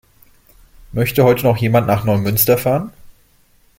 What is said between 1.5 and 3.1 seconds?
jemand nach Neumünster fahren?